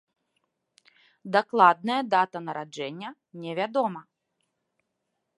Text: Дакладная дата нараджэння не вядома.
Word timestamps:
Дакладная 1.35 1.97
дата 2.13 2.37
нараджэння 2.47 3.09
не 3.43 3.51
вядома. 3.61 4.01